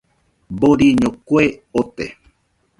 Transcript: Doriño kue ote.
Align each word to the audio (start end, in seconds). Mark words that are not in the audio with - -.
Doriño 0.61 1.09
kue 1.27 1.45
ote. 1.81 2.05